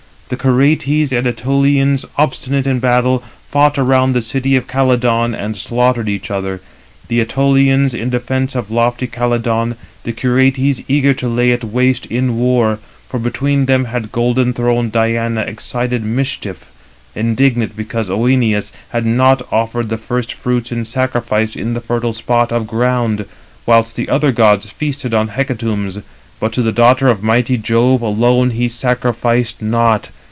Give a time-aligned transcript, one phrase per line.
[0.29, 6.07] The Curetes and Ætolians, obstinate in battle, fought around the city of Calydon, and slaughtered
[6.07, 6.61] each other;
[7.09, 9.75] the Ætolians, in defence of lofty Calydon,
[10.05, 12.79] the Curetes, eager to lay it waste in war;
[13.09, 16.67] for between them had golden throned Diana excited mischief,
[17.13, 22.53] indignant because Œneus had not offered the first fruits in sacrifice in the fertile spot
[22.53, 23.25] of ground:
[23.65, 26.01] 319 whilst the other gods feasted on hecatombs,
[26.39, 30.09] but to the daughter of mighty Jove alone he sacrificed not.